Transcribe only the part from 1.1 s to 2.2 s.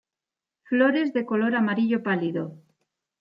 de color amarillo